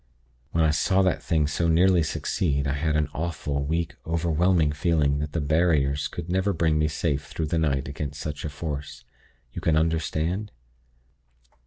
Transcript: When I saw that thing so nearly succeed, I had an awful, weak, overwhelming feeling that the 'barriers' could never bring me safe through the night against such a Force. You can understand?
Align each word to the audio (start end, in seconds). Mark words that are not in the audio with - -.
When 0.49 0.63
I 0.63 0.71
saw 0.71 1.03
that 1.03 1.21
thing 1.21 1.45
so 1.45 1.67
nearly 1.67 2.01
succeed, 2.01 2.65
I 2.67 2.73
had 2.73 2.95
an 2.95 3.07
awful, 3.13 3.63
weak, 3.63 3.93
overwhelming 4.03 4.71
feeling 4.71 5.19
that 5.19 5.33
the 5.33 5.39
'barriers' 5.39 6.07
could 6.07 6.27
never 6.27 6.53
bring 6.53 6.79
me 6.79 6.87
safe 6.87 7.27
through 7.27 7.45
the 7.53 7.59
night 7.59 7.87
against 7.87 8.19
such 8.19 8.43
a 8.43 8.49
Force. 8.49 9.03
You 9.53 9.61
can 9.61 9.77
understand? 9.77 10.51